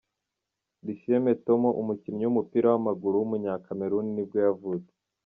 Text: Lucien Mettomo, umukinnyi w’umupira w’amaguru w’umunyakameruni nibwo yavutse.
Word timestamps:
Lucien 0.83 1.21
Mettomo, 1.25 1.69
umukinnyi 1.81 2.23
w’umupira 2.25 2.67
w’amaguru 2.69 3.15
w’umunyakameruni 3.17 4.09
nibwo 4.13 4.37
yavutse. 4.45 4.93